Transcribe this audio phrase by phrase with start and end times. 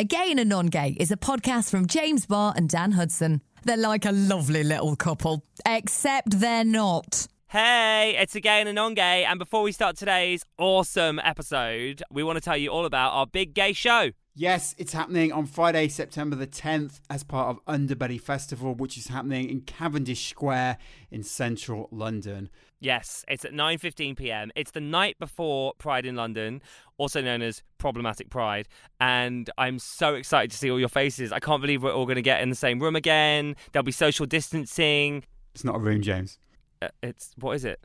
[0.00, 3.42] A Gay and a Non Gay is a podcast from James Barr and Dan Hudson.
[3.64, 7.26] They're like a lovely little couple, except they're not.
[7.48, 9.24] Hey, it's a gay and a non gay.
[9.24, 13.26] And before we start today's awesome episode, we want to tell you all about our
[13.26, 14.12] big gay show.
[14.34, 19.08] Yes, it's happening on Friday, September the 10th, as part of Underbelly Festival, which is
[19.08, 20.78] happening in Cavendish Square
[21.10, 22.48] in central London.
[22.80, 24.50] Yes, it's at 9:15 p.m.
[24.56, 26.62] It's the night before Pride in London,
[26.96, 28.68] also known as Problematic Pride,
[28.98, 31.30] and I'm so excited to see all your faces.
[31.30, 33.54] I can't believe we're all going to get in the same room again.
[33.72, 35.24] There'll be social distancing.
[35.54, 36.38] It's not a room, James.
[36.80, 37.80] Uh, it's what is it?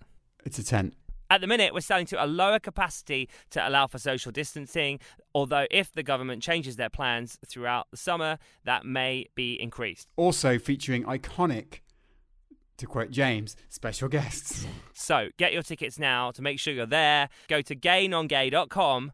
[0.46, 0.96] It's a tent.
[1.30, 5.00] At the minute, we're selling to a lower capacity to allow for social distancing,
[5.34, 10.08] although if the government changes their plans throughout the summer, that may be increased.
[10.16, 11.80] Also featuring iconic,
[12.78, 14.66] to quote James, special guests.
[14.94, 17.30] So get your tickets now to make sure you're there.
[17.48, 19.12] Go to gaynongay.com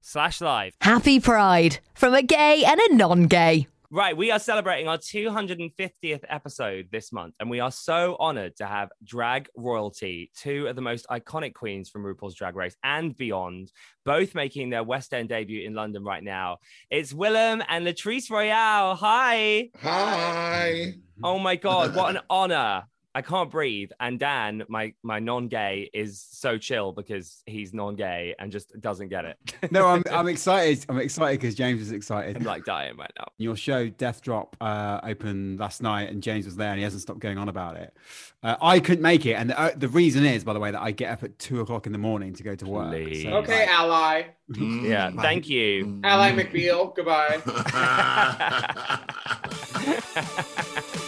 [0.00, 0.74] slash live.
[0.80, 3.66] Happy Pride from a gay and a non gay.
[3.90, 8.66] Right, we are celebrating our 250th episode this month, and we are so honored to
[8.66, 13.70] have drag royalty, two of the most iconic queens from RuPaul's Drag Race and beyond,
[14.04, 16.56] both making their West End debut in London right now.
[16.90, 18.96] It's Willam and Latrice Royale.
[18.96, 19.70] Hi.
[19.80, 20.94] Hi.
[21.22, 22.84] Oh my God, what an honor.
[23.16, 23.90] I can't breathe.
[24.00, 29.24] And Dan, my my non-gay, is so chill because he's non-gay and just doesn't get
[29.24, 29.38] it.
[29.70, 30.84] No, I'm, I'm excited.
[30.88, 32.36] I'm excited because James is excited.
[32.36, 33.26] I'm like dying right now.
[33.38, 37.02] Your show Death Drop uh, opened last night, and James was there, and he hasn't
[37.02, 37.96] stopped going on about it.
[38.42, 40.82] Uh, I couldn't make it, and the, uh, the reason is, by the way, that
[40.82, 42.92] I get up at two o'clock in the morning to go to work.
[42.92, 44.22] So, Okay, like, ally.
[44.58, 46.00] Yeah, thank you.
[46.04, 46.94] Ally McBeal.
[46.94, 47.40] Goodbye.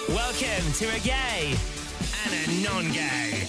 [0.08, 1.75] Welcome to a gay
[2.32, 3.46] and non gay.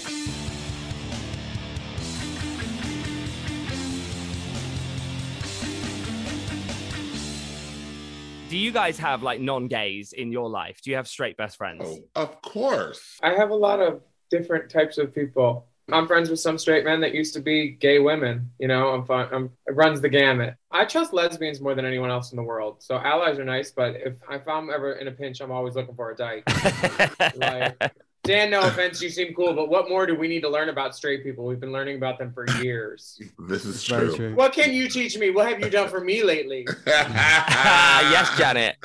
[8.49, 10.81] Do you guys have like non-gays in your life?
[10.81, 11.83] Do you have straight best friends?
[11.83, 13.19] oh, of course.
[13.21, 15.67] I have a lot of different types of people.
[15.91, 18.49] I'm friends with some straight men that used to be gay women.
[18.59, 19.27] You know, I'm fine.
[19.31, 20.55] I'm, it runs the gamut.
[20.71, 22.83] I trust lesbians more than anyone else in the world.
[22.83, 25.95] So allies are nice, but if, if I'm ever in a pinch, I'm always looking
[25.95, 26.43] for a dyke.
[27.35, 27.91] like,
[28.27, 30.95] Dan, no offense, you seem cool, but what more do we need to learn about
[30.95, 31.45] straight people?
[31.45, 33.21] We've been learning about them for years.
[33.39, 34.13] This is true.
[34.15, 34.35] true.
[34.35, 35.29] What can you teach me?
[35.29, 36.67] What have you done for me lately?
[36.85, 38.75] Yes, Janet.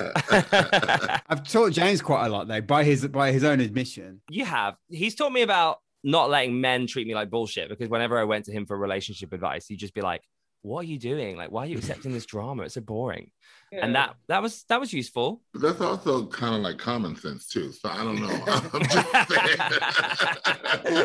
[1.29, 4.21] I've taught James quite a lot though, by his by his own admission.
[4.29, 4.75] you have.
[4.89, 8.45] He's taught me about not letting men treat me like bullshit because whenever I went
[8.45, 10.21] to him for relationship advice, he'd just be like,
[10.61, 11.37] "What are you doing?
[11.37, 12.63] Like, why are you accepting this drama?
[12.63, 13.31] It's so boring."
[13.81, 15.41] And that that was that was useful.
[15.53, 17.71] But that's also kind of like common sense too.
[17.71, 18.27] So I don't know.
[18.47, 19.57] I'm just saying.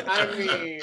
[0.06, 0.80] I mean-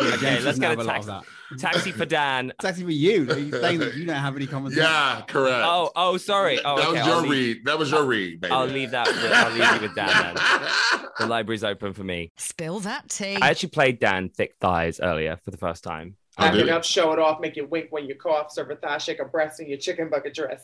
[0.00, 1.22] Okay, let's doesn't get a a lot that.
[1.58, 2.52] Taxi for Dan.
[2.60, 3.30] It's actually for you.
[3.30, 4.82] Are you saying that you don't have any common sense?
[4.82, 5.64] yeah, correct.
[5.66, 6.60] Oh, oh, sorry.
[6.64, 6.98] Oh, that okay.
[6.98, 7.64] was I'll your leave- read.
[7.64, 8.52] That was your read, baby.
[8.52, 9.06] I'll leave that.
[9.06, 11.06] With, I'll leave you with Dan then.
[11.18, 12.32] The library's open for me.
[12.38, 13.36] Spill that tea.
[13.42, 16.16] I actually played Dan Thick Thighs earlier for the first time.
[16.38, 18.76] Back did it up, show it off, make you wink when you cough, serve a
[18.76, 20.62] thigh, shake a breast in your chicken bucket dress.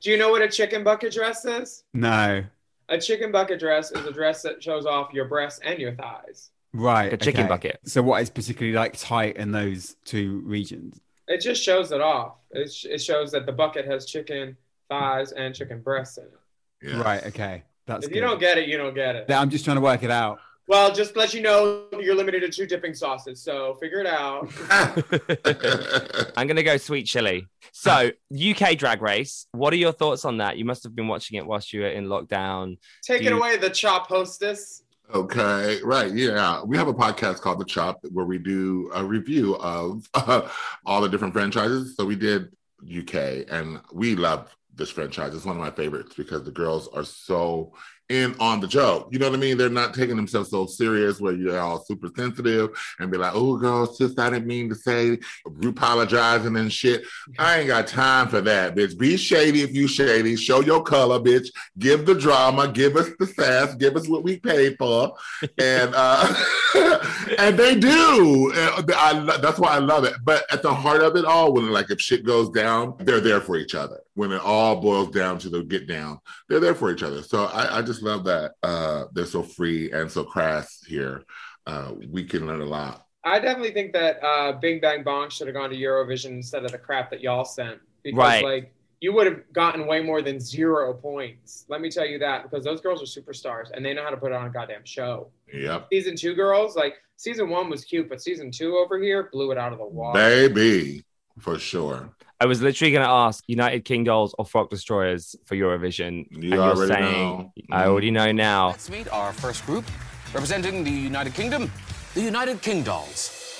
[0.00, 1.82] Do you know what a chicken bucket dress is?
[1.92, 2.44] No.
[2.88, 6.50] A chicken bucket dress is a dress that shows off your breasts and your thighs.
[6.72, 7.12] Right.
[7.12, 7.48] A chicken okay.
[7.48, 7.80] bucket.
[7.84, 11.00] So what is particularly like tight in those two regions?
[11.26, 12.36] It just shows it off.
[12.52, 14.56] It, sh- it shows that the bucket has chicken
[14.88, 16.38] thighs and chicken breasts in it.
[16.82, 17.04] Yes.
[17.04, 17.26] Right.
[17.26, 17.64] Okay.
[17.86, 18.16] That's if good.
[18.16, 19.26] you don't get it, you don't get it.
[19.28, 20.38] Yeah, I'm just trying to work it out.
[20.68, 24.06] Well, just to let you know you're limited to two dipping sauces, so figure it
[24.06, 24.52] out.
[26.36, 27.46] I'm gonna go sweet chili.
[27.72, 29.46] So UK Drag Race.
[29.52, 30.58] What are your thoughts on that?
[30.58, 32.76] You must have been watching it whilst you were in lockdown.
[33.02, 34.82] Take Do it you- away, the chop hostess.
[35.14, 36.12] Okay, right.
[36.12, 36.62] Yeah.
[36.62, 40.06] We have a podcast called The Chop where we do a review of
[40.84, 41.96] all the different franchises.
[41.96, 42.50] So we did
[42.86, 45.34] UK and we love this franchise.
[45.34, 47.72] It's one of my favorites because the girls are so
[48.08, 49.08] in on the joke.
[49.10, 49.58] You know what I mean?
[49.58, 53.56] They're not taking themselves so serious where you're all super sensitive and be like, oh,
[53.56, 55.18] girls, sis, I didn't mean to say,
[55.62, 57.04] apologizing and shit.
[57.38, 58.98] I ain't got time for that, bitch.
[58.98, 60.36] Be shady if you shady.
[60.36, 61.48] Show your color, bitch.
[61.78, 62.68] Give the drama.
[62.68, 63.74] Give us the sass.
[63.74, 65.14] Give us what we paid for.
[65.58, 66.34] And uh,
[67.38, 68.52] and they do.
[68.54, 70.14] And I, that's why I love it.
[70.22, 73.40] But at the heart of it all, when like if shit goes down, they're there
[73.40, 74.00] for each other.
[74.14, 77.22] When it all boils down to the get down, they're there for each other.
[77.22, 81.22] So I, I just love that uh, they're so free and so crass here.
[81.66, 83.04] Uh, we can learn a lot.
[83.24, 86.72] I definitely think that uh, Bing Bang Bong should have gone to Eurovision instead of
[86.72, 87.78] the crap that y'all sent.
[88.02, 88.44] Because Right.
[88.44, 91.64] like you would have gotten way more than zero points.
[91.68, 94.16] Let me tell you that because those girls are superstars and they know how to
[94.16, 95.28] put on a goddamn show.
[95.52, 95.88] Yep.
[95.92, 99.58] Season two girls, like season one was cute, but season two over here blew it
[99.58, 100.18] out of the water.
[100.18, 101.04] Baby.
[101.38, 102.10] for sure.
[102.40, 106.26] I was literally going to ask United Kingdolls or Frock Destroyers for Eurovision.
[106.30, 107.52] You and you're saying, know.
[107.72, 107.90] I mm-hmm.
[107.90, 108.68] already know now.
[108.68, 109.84] Let's meet our first group,
[110.32, 111.72] representing the United Kingdom,
[112.14, 113.58] the United Kingdolls.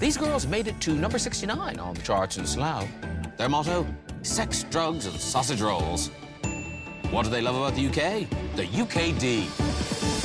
[0.00, 2.88] These girls made it to number 69 on the charts in Slough.
[3.36, 3.86] Their motto
[4.22, 6.10] sex, drugs, and sausage rolls.
[7.10, 8.28] What do they love about the UK?
[8.56, 10.17] The UKD.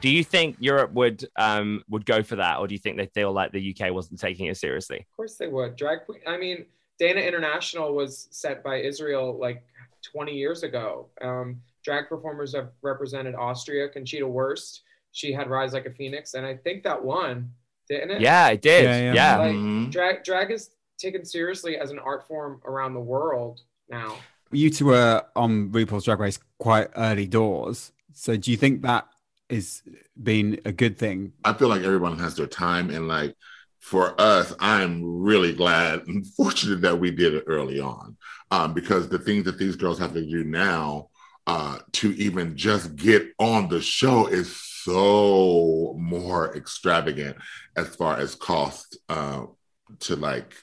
[0.00, 3.06] Do you think Europe would um would go for that, or do you think they
[3.06, 4.98] feel like the UK wasn't taking it seriously?
[4.98, 5.76] Of course they would.
[5.76, 6.20] Drag queen.
[6.26, 6.66] I mean,
[6.98, 9.62] Dana International was set by Israel like
[10.12, 11.08] 20 years ago.
[11.20, 13.88] Um, drag performers have represented Austria.
[13.88, 14.82] Conchita Wurst,
[15.12, 17.50] she had Rise Like a Phoenix, and I think that won,
[17.88, 18.20] didn't it?
[18.20, 18.84] Yeah, it did.
[18.84, 19.36] Yeah, Yeah, yeah.
[19.38, 19.90] Like Mhm.
[19.90, 24.16] drag, drag is taken seriously as an art form around the world now.
[24.52, 27.92] You two were on RuPaul's Drag Race quite early doors.
[28.12, 29.06] So do you think that
[29.50, 29.82] is
[30.20, 31.32] been a good thing?
[31.44, 33.34] I feel like everyone has their time, and like
[33.80, 38.16] for us, I'm really glad and fortunate that we did it early on,
[38.50, 41.08] um, because the things that these girls have to do now
[41.46, 47.36] uh, to even just get on the show is so more extravagant
[47.76, 49.44] as far as cost uh,
[50.00, 50.54] to like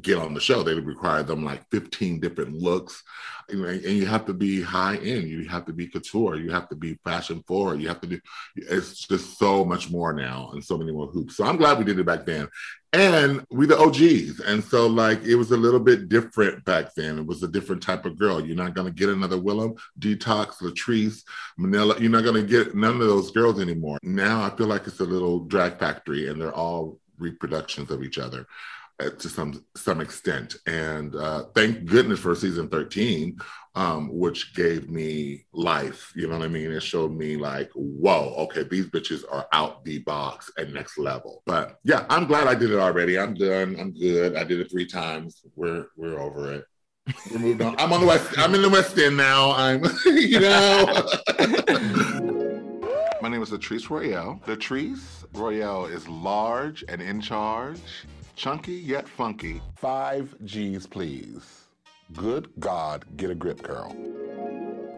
[0.00, 0.62] get on the show.
[0.62, 3.02] They require them like 15 different looks.
[3.48, 5.28] And and you have to be high end.
[5.28, 6.36] You have to be couture.
[6.36, 7.80] You have to be fashion forward.
[7.80, 8.20] You have to do.
[8.56, 11.36] It's just so much more now, and so many more hoops.
[11.36, 12.48] So I'm glad we did it back then,
[12.94, 14.40] and we the OGs.
[14.40, 17.18] And so like it was a little bit different back then.
[17.18, 18.40] It was a different type of girl.
[18.40, 21.22] You're not gonna get another Willam, Detox, Latrice,
[21.58, 22.00] Manila.
[22.00, 23.98] You're not gonna get none of those girls anymore.
[24.02, 28.18] Now I feel like it's a little drag factory, and they're all reproductions of each
[28.18, 28.46] other
[29.00, 30.56] uh, to some some extent.
[30.66, 33.36] And uh, thank goodness for season 13,
[33.74, 36.12] um, which gave me life.
[36.14, 36.70] You know what I mean?
[36.70, 41.42] It showed me like, whoa, okay, these bitches are out the box and next level.
[41.46, 43.18] But yeah, I'm glad I did it already.
[43.18, 43.76] I'm done.
[43.78, 44.36] I'm good.
[44.36, 45.42] I did it three times.
[45.56, 46.64] We're we're over it.
[47.30, 47.74] We're moved on.
[47.78, 48.38] I'm on the west.
[48.38, 49.52] I'm in the West End now.
[49.52, 50.84] I'm, you know.
[53.20, 54.40] My name is Latrice Royale.
[54.46, 57.80] Latrice Royale is large and in charge,
[58.36, 59.60] chunky yet funky.
[59.76, 61.64] Five G's, please.
[62.12, 63.94] Good God, get a grip, girl.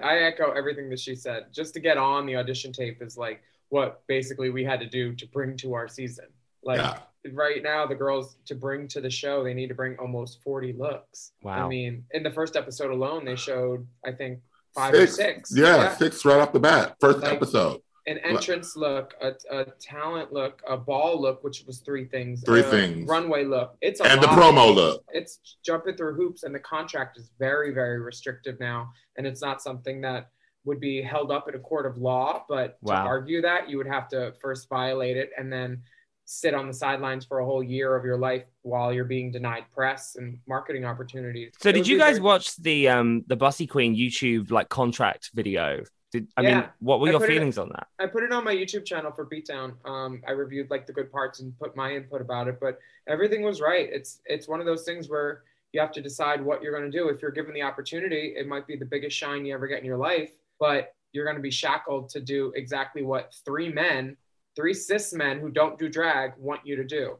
[0.03, 1.47] I echo everything that she said.
[1.53, 5.15] Just to get on the audition tape is like what basically we had to do
[5.15, 6.27] to bring to our season.
[6.62, 6.99] Like Yeah.
[7.33, 10.73] right now, the girls to bring to the show, they need to bring almost 40
[10.75, 11.32] looks.
[11.43, 11.65] Wow.
[11.67, 14.41] I mean, in the first episode alone, they showed, I think,
[14.75, 15.50] five or six.
[15.56, 16.97] Yeah, six right off the bat.
[17.00, 17.81] First Like- episode.
[18.08, 22.44] An entrance look, a, a talent look, a ball look, which was three things.
[22.44, 23.08] Three a things.
[23.08, 23.76] Runway look.
[23.81, 25.05] It's a And the promo look.
[25.12, 29.61] it's jumping through hoops and the contract is very very restrictive now and it's not
[29.61, 30.31] something that
[30.64, 33.03] would be held up in a court of law but Wow.
[33.03, 35.82] to argue that you would have to first violate it and then
[36.26, 39.64] sit on the sidelines for a whole year of your life while you're being denied
[39.73, 43.67] press and marketing opportunities So It did you guys very- watch the um the Bussy
[43.67, 45.82] Queen YouTube like contract video?
[46.21, 46.71] Did I mean Yeah.
[46.81, 47.89] what were I your put it- feelings on that?
[47.99, 49.75] I put it on my YouTube channel for Beatdown.
[49.85, 53.43] Um, I reviewed like the good parts and put my input about it, but everything
[53.43, 53.89] was right.
[53.93, 55.43] It's it's one of those things where
[55.73, 57.09] you have to decide what you're going to do.
[57.09, 59.85] If you're given the opportunity, it might be the biggest shine you ever get in
[59.85, 64.17] your life, but you're going to be shackled to do exactly what three men,
[64.55, 67.19] three cis men who don't do drag want you to do.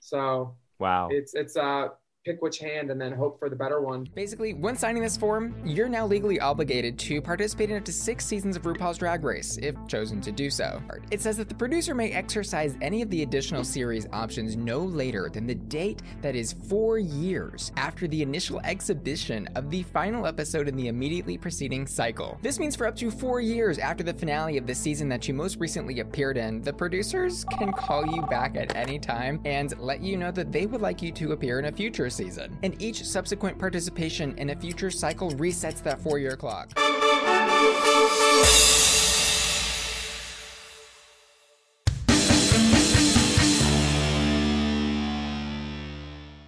[0.00, 1.08] So Wow.
[1.12, 1.88] it's it's uh
[2.24, 4.08] pick which hand and then hope for the better one.
[4.14, 8.24] Basically, when signing this form, you're now legally obligated to participate in up to six
[8.24, 10.80] seasons of RuPaul's Drag Race, if chosen to do so.
[11.10, 15.30] It says that the producer may exercise any of the additional series options no later
[15.32, 20.68] than the date that is four years after the initial exhibition of the final episode
[20.68, 22.38] in the immediately preceding cycle.
[22.40, 25.34] This means for up to four years after the finale of the season that you
[25.34, 30.00] most recently appeared in, the producers can call you back at any time and let
[30.02, 32.56] you know that they would like you to appear in a future season.
[32.62, 36.70] And each subsequent participation in a future cycle resets that four year clock.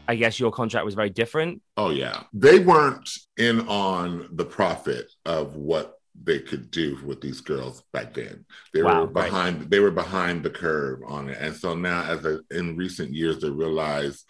[0.06, 1.62] I guess your contract was very different.
[1.76, 2.24] Oh yeah.
[2.32, 8.14] They weren't in on the profit of what they could do with these girls back
[8.14, 8.44] then.
[8.72, 9.24] They Wow, were right.
[9.24, 11.38] behind they were behind the curve on it.
[11.40, 14.24] And so now as a, in recent years they realized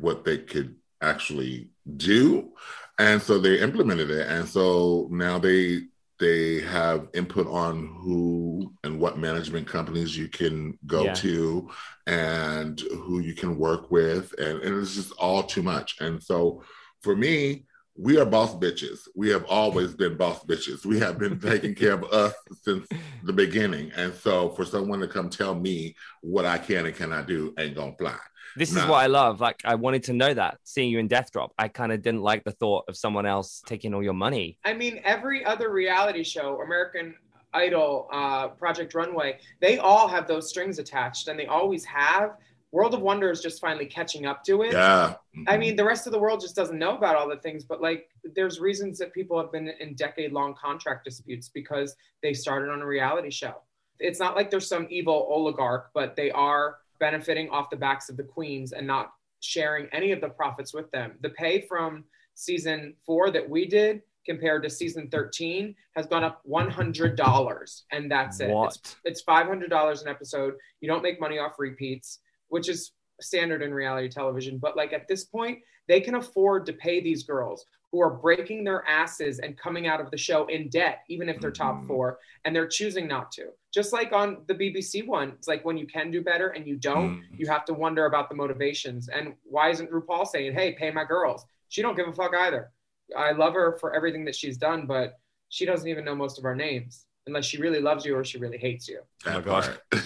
[0.00, 2.50] what they could actually do.
[2.98, 4.28] And so they implemented it.
[4.28, 5.82] And so now they
[6.18, 11.14] they have input on who and what management companies you can go Yeah.
[11.14, 11.68] to
[12.06, 14.32] and who you can work with.
[14.38, 15.96] And, and it's just all too much.
[16.00, 16.62] And so
[17.02, 17.64] for me,
[17.96, 19.00] we are boss bitches.
[19.16, 20.86] We have always been boss bitches.
[20.86, 22.86] We have been taking care of us since
[23.24, 23.90] the beginning.
[23.96, 27.74] And so for someone to come tell me what I can and cannot do ain't
[27.74, 28.16] gonna fly.
[28.56, 29.40] This is what I love.
[29.40, 31.52] Like, I wanted to know that seeing you in Death Drop.
[31.58, 34.58] I kind of didn't like the thought of someone else taking all your money.
[34.64, 37.14] I mean, every other reality show, American
[37.54, 42.36] Idol, uh, Project Runway, they all have those strings attached, and they always have.
[42.72, 44.72] World of Wonder is just finally catching up to it.
[44.72, 45.16] Yeah.
[45.46, 47.82] I mean, the rest of the world just doesn't know about all the things, but
[47.82, 52.70] like, there's reasons that people have been in decade long contract disputes because they started
[52.70, 53.56] on a reality show.
[53.98, 58.16] It's not like there's some evil oligarch, but they are benefiting off the backs of
[58.16, 61.18] the queens and not sharing any of the profits with them.
[61.20, 62.04] The pay from
[62.34, 68.38] season four that we did compared to season 13 has gone up $100 and that's
[68.38, 68.44] it.
[68.44, 68.96] It's What?
[69.04, 70.54] it's hundred dollars an episode.
[70.80, 74.58] You don't make money off repeats, which is standard in reality television.
[74.58, 78.62] But like at this point, they can afford to pay these girls who are breaking
[78.62, 81.86] their asses and coming out of the show in debt, even if they're top Mhm.
[81.88, 83.48] four, and they're choosing not to.
[83.72, 86.76] Just like on the BBC one, it's like when you can do better and you
[86.76, 87.38] don't, Mhm.
[87.38, 89.08] you have to wonder about the motivations.
[89.08, 91.46] And why isn't RuPaul saying, "Hey, pay my girls"?
[91.68, 92.70] She don't give a fuck either.
[93.16, 96.44] I love her for everything that she's done, but she doesn't even know most of
[96.44, 99.00] our names unless she really loves you or she really hates you.
[99.26, 99.78] Oh my God.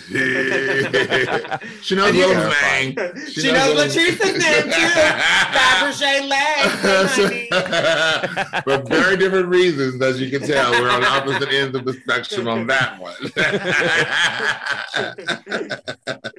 [1.83, 2.95] she knows And you- Will's name.
[3.31, 4.89] She, knows Latrice's name too.
[5.57, 6.55] Fabergé Lay.
[7.49, 8.63] honey.
[8.63, 10.73] For very different reasons, as you can tell.
[10.73, 13.15] We're on opposite ends of the spectrum on that one.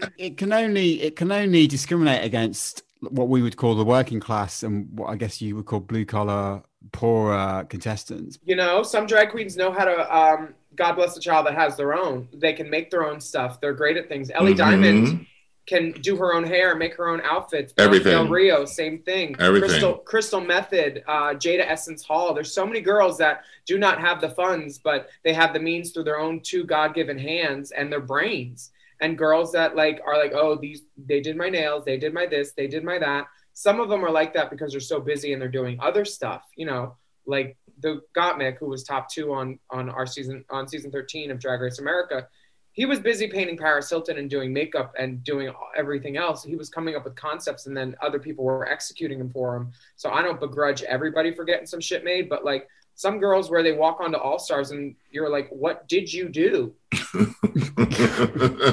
[0.18, 4.64] it can only it can only discriminate against what we would call the working class
[4.64, 8.40] and what I guess you would call blue collar poorer contestants.
[8.46, 10.16] you know, some drag queens know how to.
[10.18, 12.28] Um, God bless the child that has their own.
[12.34, 13.60] They can make their own stuff.
[13.60, 14.30] They're great at things.
[14.30, 14.58] Ellie Mhm.
[14.58, 15.26] Diamond
[15.66, 17.74] can do her own hair, make her own outfits.
[17.78, 18.12] Everything.
[18.14, 19.36] Del Rio, same thing.
[19.40, 19.70] Everything.
[19.70, 22.34] Crystal, Crystal Methyd, uh, Jada Essence Hall.
[22.34, 25.92] There's so many girls that do not have the funds, but they have the means
[25.92, 28.72] through their own two God-given hands and their brains.
[29.02, 32.28] And girls that like are like, oh, these they did my nails, they did my
[32.28, 33.28] this, they did my that.
[33.58, 36.44] Some of them are like that because they're so busy and they're doing other stuff,
[36.56, 36.96] you know,
[37.26, 41.40] like the Gottmik, who was top two on on our season on season 13 of
[41.40, 42.28] Drag Race America.
[42.74, 46.44] He was busy painting Paris Hilton and doing makeup and doing everything else.
[46.44, 49.72] He was coming up with concepts, and then other people were executing them for him.
[49.96, 53.62] So I don't begrudge everybody for getting some shit made, but like some girls where
[53.64, 56.74] they walk onto All Stars and you're like, "What did you do?"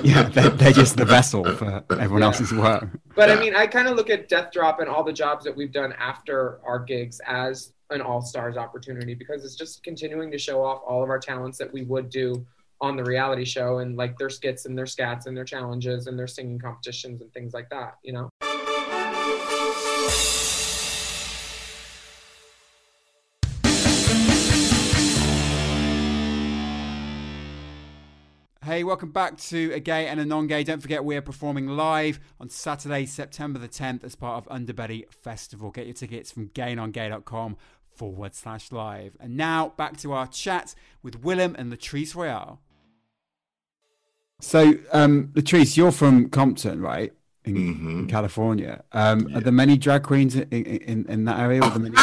[0.03, 2.27] Yeah, they're, they're just the vessel for everyone Yeah.
[2.27, 2.89] else's work.
[3.15, 3.37] But Yeah.
[3.37, 5.73] I mean, I kind of look at Death Drop and all the jobs that we've
[5.73, 10.65] done after our gigs as an all stars opportunity because it's just continuing to show
[10.65, 12.45] off all of our talents that we would do
[12.81, 16.19] on the reality show and like their skits and their scats and their challenges and
[16.19, 18.29] their singing competitions and things like that, you know?
[28.65, 30.65] Hey, welcome back to a gay and a non-gay.
[30.65, 35.05] Don't forget we are performing live on Saturday, September the 10th as part of Underbelly
[35.13, 35.71] Festival.
[35.71, 37.59] Get your tickets from gaynongay.com
[37.95, 39.17] forward slash live.
[39.21, 42.59] And now back to our chat with Willam and Latrice Royale.
[44.41, 47.13] So, um, Latrice, you're from Compton, right?
[47.45, 47.75] In, in
[48.07, 48.09] Mhm.
[48.09, 48.83] California.
[48.93, 51.61] Um, Are there many drag queens in, in, in that area?
[51.61, 51.97] Were there many,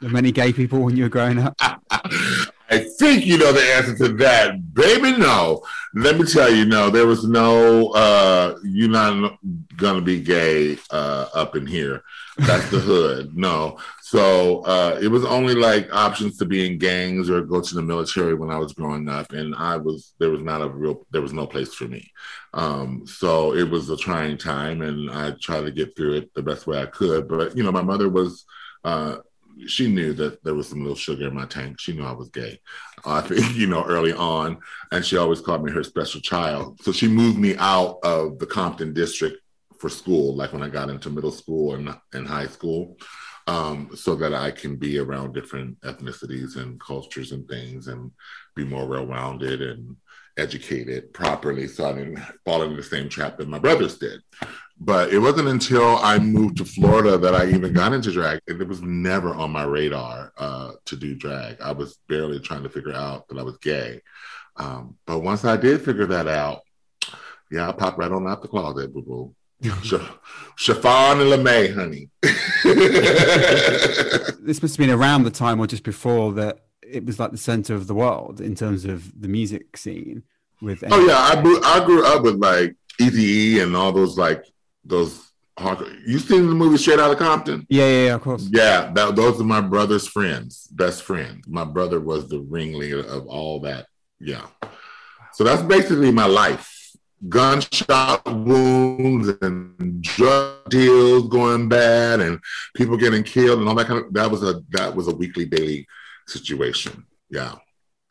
[0.00, 1.56] there many gay people when you were growing up?
[2.74, 5.16] I think you know the answer to that, baby.
[5.16, 5.62] No,
[5.94, 7.88] let me tell you, no, there was no.
[7.92, 9.38] uh You're not
[9.76, 12.02] gonna be gay uh up in here.
[12.48, 13.36] That's the hood.
[13.36, 17.74] No, so uh it was only like options to be in gangs or go to
[17.74, 21.06] the military when I was growing up, and I was there was not a real
[21.12, 22.10] there was no place for me.
[22.54, 26.42] Um, so it was a trying time, and I tried to get through it the
[26.42, 27.28] best way I could.
[27.28, 28.44] But you know, my mother was.
[28.84, 29.16] uh
[29.66, 31.80] she knew that there was some little sugar in my tank.
[31.80, 32.60] She knew I was gay.
[33.04, 34.58] I think, you know, early on.
[34.92, 36.80] And she always called me her special child.
[36.82, 39.38] So she moved me out of the Compton district
[39.78, 42.96] for school, like when I got into middle school and, and high school,
[43.46, 48.10] um, so that I can be around different ethnicities and cultures and things and
[48.54, 49.96] be more well rounded and
[50.36, 51.68] educated properly.
[51.68, 54.20] So I didn't fall into the same trap that my brothers did.
[54.80, 58.40] But it wasn't until I moved to Florida that I even got into drag.
[58.48, 61.60] And It was never on my radar uh, to do drag.
[61.60, 64.00] I was barely trying to figure out that I was gay.
[64.56, 66.62] Um, but once I did figure that out,
[67.50, 69.34] yeah, I popped right on out the closet, boo boo.
[70.56, 72.10] Chiffon and LeMay, honey.
[74.40, 77.38] this must have been around the time or just before that it was like the
[77.38, 80.22] center of the world in terms of the music scene
[80.60, 84.16] with oh yeah, I grew, I grew up with like Easy E and all those
[84.18, 84.44] like
[84.84, 85.20] those.
[86.04, 87.64] You seen the movie Straight Outta Compton?
[87.68, 91.46] yeah yeah, yeah of course Yeah, that, those are my brother's friends, best friends.
[91.46, 93.86] My brother was the ringleader of all that.
[94.18, 94.46] Yeah.
[95.32, 96.68] So that's basically my life.
[97.28, 102.40] gunshot wounds and drug deals going bad and
[102.74, 105.44] people getting killed and all that kind of that was a that was a weekly
[105.44, 105.86] daily
[106.26, 107.06] situation.
[107.30, 107.56] Yeah.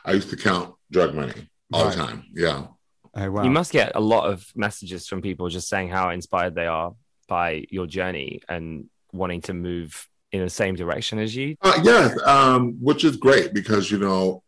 [0.05, 1.95] I used to count drug money all Right.
[1.95, 2.25] the time.
[2.33, 2.67] Yeah.
[3.15, 3.43] Oh wow.
[3.43, 6.93] You must get a lot of messages from people just saying how inspired they are
[7.27, 11.55] by your journey and wanting to move in the same direction as you.
[11.61, 14.41] Uh, yes, um, which is great because you know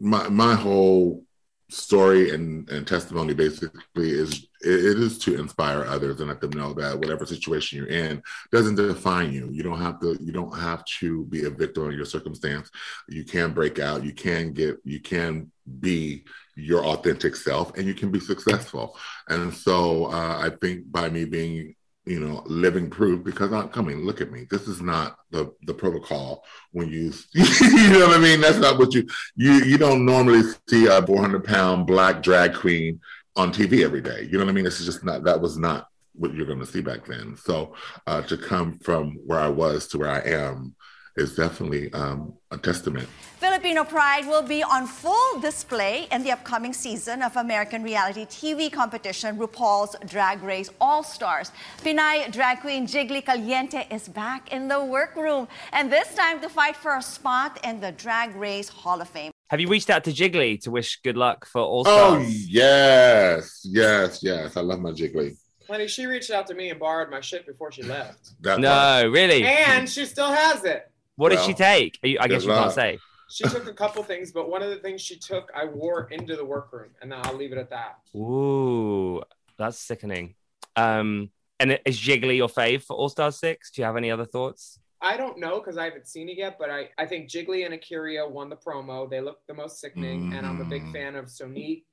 [0.00, 1.22] my my whole
[1.68, 6.72] story and, and testimony basically is it, is to inspire others and let them know
[6.72, 9.48] that whatever situation you're in doesn't define you.
[9.50, 12.70] You don't have to you don't have to be a victim of your circumstance.
[13.08, 14.04] You can break out.
[14.04, 18.96] You can get you can be your authentic self and you can be successful.
[19.28, 21.74] And so uh, I think by me being
[22.06, 23.98] you know, living proof because I'm coming.
[23.98, 24.46] Look at me.
[24.48, 28.40] This is not the the protocol when you you know what I mean.
[28.40, 33.00] That's not what you you you don't normally see a 400 pound black drag queen
[33.34, 34.22] on TV every day.
[34.22, 34.64] You know what I mean?
[34.64, 37.36] This is just not that was not what you're going to see back then.
[37.36, 37.74] So
[38.06, 40.74] uh, to come from where I was to where I am
[41.16, 43.08] is definitely um, a testament.
[43.38, 48.72] Filipino pride will be on full display in the upcoming season of American reality TV
[48.72, 51.52] competition RuPaul's Drag Race All Stars.
[51.82, 56.76] Pinay drag queen Jiggly Caliente is back in the workroom, and this time to fight
[56.76, 59.32] for a spot in the Drag Race Hall of Fame.
[59.48, 62.26] Have you reached out to Jiggly to wish good luck for All Stars?
[62.26, 64.56] Oh yes, yes, yes.
[64.56, 65.36] I love my Jiggly.
[65.68, 68.40] Honey, she reached out to me and borrowed my shit before she left.
[68.42, 68.60] That part.
[68.60, 69.44] no, really.
[69.44, 70.90] And she still has it.
[71.16, 71.98] What did she take?
[72.02, 72.98] Are you- I guess you can't say.
[73.28, 76.36] She took a couple things, but one of the things she took, I wore into
[76.36, 77.98] the workroom, and I'll leave it at that.
[78.14, 79.20] Ooh,
[79.58, 80.36] that's sickening.
[80.76, 83.72] Um, and is Jiggly your fave for All Star Six?
[83.72, 84.78] Do you have any other thoughts?
[85.00, 87.74] I don't know because I haven't seen it yet, but I, I think Jiggly and
[87.74, 89.10] A'keria won the promo.
[89.10, 90.92] They look the most sickening, and I'm a big Mhm.
[90.92, 91.84] fan of Sonique.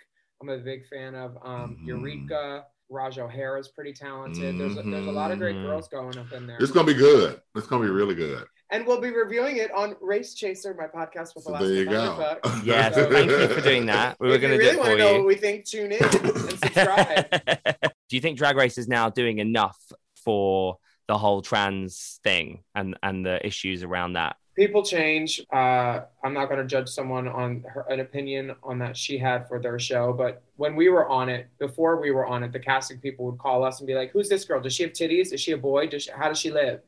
[0.41, 1.87] I'm a big fan of um, Mhm.
[1.87, 2.65] Eureka.
[2.91, 4.59] Ra'Jah O'Hara is pretty talented.
[4.59, 5.63] There's a, there's a lot of great Mhm.
[5.65, 6.57] girls going up in there.
[6.59, 7.41] It's gonna be good.
[7.55, 8.45] It's gonna be really good.
[8.71, 11.85] And we'll be reviewing it on Race Chaser, my podcast with So Alaska there you
[11.85, 12.39] go.
[12.43, 12.63] Thunderfuck.
[12.65, 14.17] Yes, So- thank you for doing that.
[14.19, 15.35] We were if going you to really do want it to for know what we
[15.35, 17.29] think, tune in and subscribe.
[18.09, 19.79] do you think Drag Race is now doing enough
[20.15, 24.37] for the whole trans thing and and the issues around that?
[24.55, 25.41] People change.
[25.51, 29.47] Uh, I'm not going to judge someone on her, an opinion on that she had
[29.47, 32.59] for their show, but when we were on it, before we were on it, the
[32.59, 34.61] casting people would call us and be like, "Who's this girl?
[34.61, 35.33] Does she have titties?
[35.33, 35.87] Is she a boy?
[35.87, 36.81] Does she, how does she live?"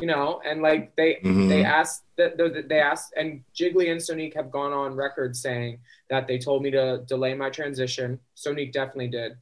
[0.00, 1.48] You know, and like they Mhm.
[1.48, 5.80] they asked that that- they asked, and Jiggly and Sonique have gone on record saying
[6.08, 8.18] that they told me to delay my transition.
[8.36, 9.36] Sonique definitely did.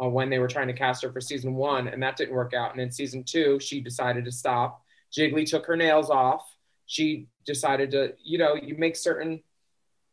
[0.00, 2.52] Uh, when they were trying to cast her for season one, and that didn't work
[2.52, 2.72] out.
[2.72, 4.82] And in season two, she decided to stop.
[5.12, 6.42] Jiggly took her nails off.
[6.86, 9.42] She decided to, you know, you make certain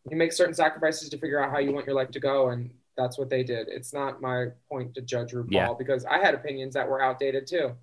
[0.09, 2.73] you make certain sacrifices to figure out how you want your life to go, and
[2.97, 3.67] that's what they did.
[3.67, 5.73] It's not my point to judge RuPaul Yeah.
[5.77, 7.75] because I had opinions that were outdated too.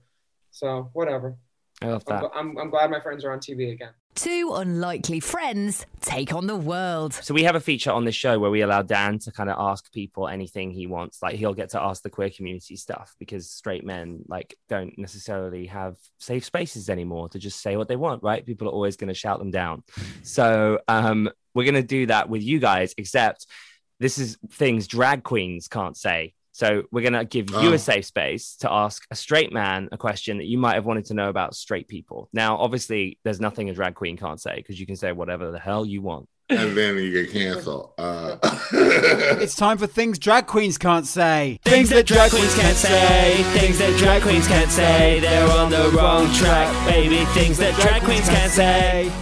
[0.50, 1.36] So whatever.
[1.80, 2.30] I love I'm, that.
[2.34, 3.90] I'm, I'm glad my friends are on TV again.
[4.14, 7.12] Two unlikely friends take on the world.
[7.14, 9.56] So we have a feature on this show where we allow Dan to kind of
[9.60, 11.22] ask people anything he wants.
[11.22, 15.66] Like he'll get to ask the queer community stuff because straight men like don't necessarily
[15.66, 18.44] have safe spaces anymore to just say what they want, right?
[18.44, 19.84] People are always going to shout them down.
[20.22, 23.46] So um, we're going to do that with you guys, except
[24.00, 26.34] this is things drag queens can't say.
[26.58, 27.72] So we're going to give you Oh.
[27.72, 31.04] a safe space to ask a straight man a question that you might have wanted
[31.04, 32.28] to know about straight people.
[32.32, 35.60] Now, obviously, there's nothing a drag queen can't say because you can say whatever the
[35.60, 36.28] hell you want.
[36.50, 37.92] and then you get canceled.
[37.96, 38.38] Uh,
[39.40, 41.60] It's time for things drag queens can't say.
[41.64, 43.34] Things that drag queens can't say.
[43.56, 45.20] Things that drag queens can't say.
[45.20, 47.24] They're on the wrong track, baby.
[47.40, 49.12] Things that drag queens can't say.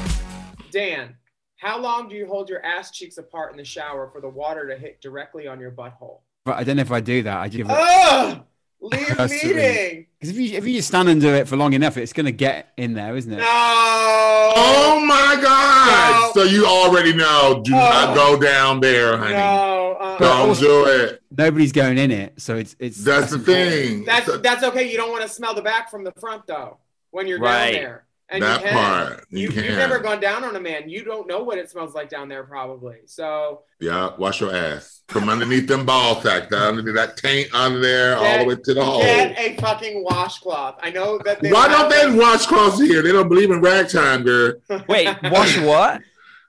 [0.71, 1.17] Dan,
[1.57, 4.67] how long do you hold your ass cheeks apart in the shower for the water
[4.69, 6.21] to hit directly on your butthole?
[6.47, 7.37] But I don't know if I do that.
[7.39, 8.41] I give it Ugh!
[8.81, 9.55] Leave Personally.
[9.57, 10.07] meeting.
[10.21, 12.31] because if you if you just stand and do it for long enough, it's gonna
[12.31, 13.39] get in there, isn't it?
[13.39, 13.43] No.
[13.45, 16.35] oh my God!
[16.37, 16.41] No.
[16.43, 17.63] So you already know.
[17.65, 18.15] Do not Oh.
[18.15, 19.35] go down there, honey.
[19.35, 19.97] No.
[20.01, 21.21] Uh, Don't do it.
[21.37, 23.03] Nobody's going in it, so it's it's.
[23.03, 23.71] That's the important.
[23.71, 24.05] thing.
[24.05, 24.89] That's that's okay.
[24.91, 26.79] You don't want to smell the back from the front though
[27.11, 27.73] when you're Right.
[27.73, 28.06] down there.
[28.29, 28.75] And That you can.
[28.75, 29.65] part, you You, can.
[29.65, 30.89] have never gone down on a man.
[30.91, 32.97] You don't know what it smells like down there probably.
[33.07, 37.79] So yeah, wash your ass from underneath them ball sacks, down underneath that taint under
[37.81, 39.01] there, all the way to the hole.
[39.01, 40.77] get a fucking washcloth.
[40.83, 41.41] I know that.
[41.41, 42.17] They Why don't they them.
[42.19, 43.01] washcloths here?
[43.03, 44.55] They don't believe in ragtime, girl.
[44.89, 46.01] Wait, wash what?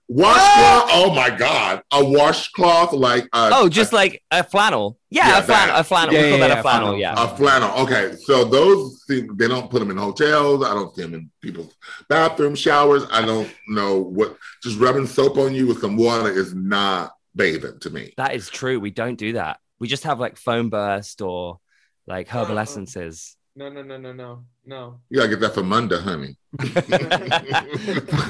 [0.10, 0.90] Washcloth?
[0.94, 4.98] Oh my God, a washcloth like a, Oh, just like a flannel.
[5.10, 5.74] Yeah, Yeah, a flannel.
[5.76, 5.80] that.
[5.82, 6.14] A flannel.
[6.14, 6.88] Yeah, we call yeah, that a flannel.
[6.88, 7.00] flannel.
[7.00, 7.24] Yeah.
[7.24, 7.72] a flannel.
[7.84, 10.64] Okay, so those seem, they don't put them in hotels.
[10.66, 11.74] I don't see them in people's
[12.08, 13.04] bathroom showers.
[13.12, 14.38] I don't know what.
[14.64, 18.14] Just rubbing soap on you with some water is not bathing to me.
[18.18, 18.80] That is true.
[18.80, 19.60] We don't do that.
[19.80, 21.60] We just have like foam burst or
[22.08, 22.62] like herbal Uh-uh.
[22.64, 23.36] essences.
[23.58, 25.00] No, no, no, no, no, no.
[25.10, 26.38] You gotta get that from Munda, honey.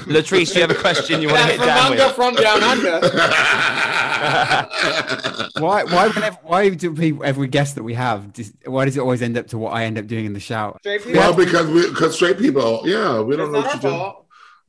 [0.08, 2.14] Latrice, do you have a question you want to That's hit down from under, with?
[2.14, 3.00] from down under.
[5.60, 5.84] Why?
[5.84, 6.08] Why?
[6.08, 8.32] Whenever, why do people every guest that we have?
[8.32, 10.40] Just, why does it always end up to what I end up doing in the
[10.40, 10.78] shower?
[10.84, 14.14] Well, because we because straight people, yeah, we don't it's know what our you do.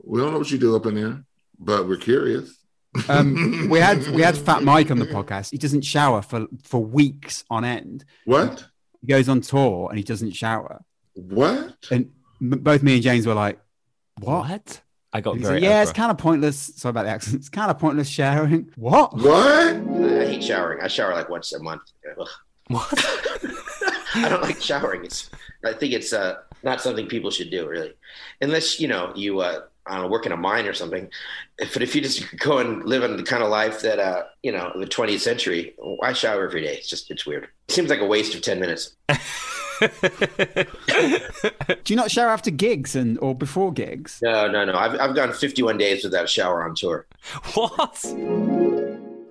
[0.03, 1.23] We don't know what you do up in there,
[1.59, 2.55] but we're curious.
[3.07, 5.51] Um, we had we had Fat Mike on the podcast.
[5.51, 8.05] He doesn't shower for for weeks on end.
[8.25, 8.65] What?
[9.01, 10.81] He goes on tour and he doesn't shower.
[11.27, 11.75] What?
[11.91, 13.59] And m- both me and James were like,
[14.19, 14.81] "What?" What?
[15.11, 16.57] I got very like, yeah, it's kind of pointless.
[16.75, 17.37] Sorry about the accent.
[17.37, 18.71] It's kind of pointless showering.
[18.75, 19.15] What?
[19.15, 19.27] What?
[19.27, 20.81] I hate showering.
[20.83, 21.81] I shower like once a month.
[22.19, 22.27] Ugh.
[22.67, 22.93] What?
[24.15, 25.05] I don't like showering.
[25.05, 25.29] It's
[25.65, 27.93] I think it's uh, not something people should do really,
[28.41, 31.09] unless you know you uh, I don't know, work in a mine or something.
[31.57, 34.51] But if you just go and live in the kind of life that uh, you
[34.51, 36.75] know the 20th century, why shower every day?
[36.75, 37.45] It's just it's weird.
[37.67, 38.95] It seems like a waste of 10 minutes.
[41.83, 44.19] Do you not shower after gigs and or before gigs?
[44.21, 44.73] No, no, no.
[44.73, 47.07] I've I've gone 51 days without a shower on tour.
[47.53, 48.05] what?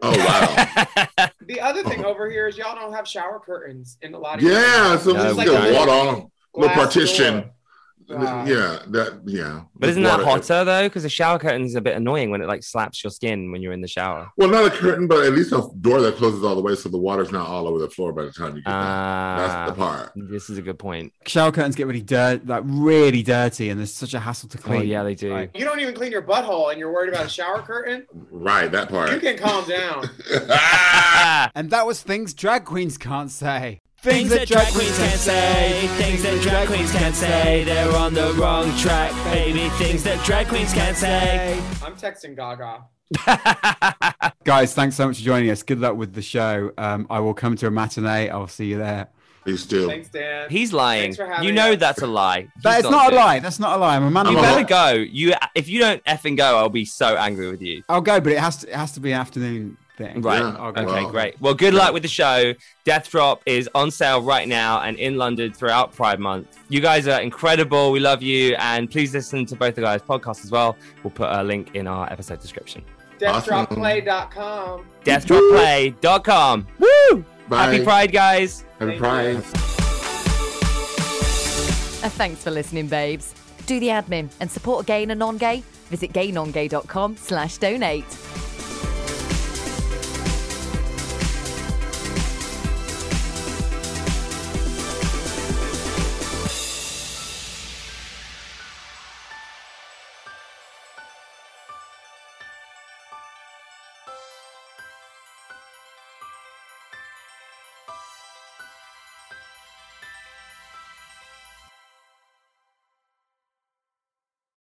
[0.01, 0.87] Oh wow.
[1.49, 4.43] The other thing over here is y'all don't have shower curtains in a lot of
[4.43, 5.63] yeah, so No, we we just don't.
[5.73, 7.35] get water on little partition.
[7.41, 7.51] door.
[8.09, 8.45] Wow.
[8.47, 9.63] Yeah, that yeah.
[9.77, 10.31] But isn't that water.
[10.41, 10.87] hotter though?
[10.89, 13.73] Because the shower curtain's a bit annoying when it like slaps your skin when you're
[13.75, 14.31] in the shower.
[14.37, 16.89] Well, not a curtain, but at least a door that closes all the way, so
[16.89, 18.75] the water's not all over the floor by the time you get there.
[18.75, 20.13] Ah, That's the part.
[20.17, 21.13] This is a good point.
[21.27, 24.63] Shower curtains get really dirt, like really dirty, and there's such a hassle to Oh
[24.63, 24.89] clean.
[24.89, 25.33] yeah, they do.
[25.33, 28.07] Like, You don't even clean your butthole and you're worried about a shower curtain?
[28.31, 29.13] Right, that part.
[29.13, 30.09] You can calm down.
[30.51, 31.51] Ah!
[31.55, 33.81] and that was things drag queens can't say.
[34.01, 38.33] Things that drag queens can't say, things that drag queens can't say, they're on the
[38.35, 39.69] wrong track, baby.
[39.71, 41.61] Things that drag queens can't say.
[41.83, 42.85] I'm texting Gaga.
[44.45, 45.65] Guys, thanks so much for joining us.
[45.65, 46.71] Good luck with the show.
[46.79, 48.29] Um, I will come to a matinee.
[48.29, 49.09] I'll see you there.
[49.43, 49.89] Please do.
[49.89, 50.49] Thanks, Dan.
[50.49, 51.03] He's lying.
[51.03, 51.81] Thanks for having You know us.
[51.81, 52.47] that's a lie.
[52.63, 53.41] That He's is not a lie.
[53.41, 53.97] That's not a lie.
[53.97, 54.27] I'm a man.
[54.27, 54.91] You of better go.
[54.93, 57.83] You if you don't effing go, I'll be so angry with you.
[57.89, 58.69] I'll go, but it has to.
[58.69, 60.23] It has to be afternoon thing.
[60.23, 60.39] Right.
[60.41, 61.11] Yeah, Okay, Wow.
[61.11, 61.39] great.
[61.41, 62.55] Well, good luck with the show.
[62.85, 66.57] Death Drop is on sale right now and in London throughout Pride Month.
[66.71, 67.93] You guys are incredible.
[67.93, 68.55] We love you.
[68.59, 70.77] And please listen to both the guys' podcasts as well.
[71.03, 72.83] We'll put a link in our episode description.
[73.19, 74.87] DeathDropPlay.com.
[75.05, 76.67] DeathDropPlay.com.
[76.79, 77.25] Woo!
[77.49, 77.65] Bye.
[77.73, 78.65] Happy Pride, guys.
[78.79, 79.33] Happy Thank Pride.
[79.33, 79.39] you.
[82.01, 83.35] Uh, thanks for listening, babes.
[83.67, 85.63] Do the admin and support gay and non-gay.
[85.91, 88.05] Visit gaynongay.com slash donate.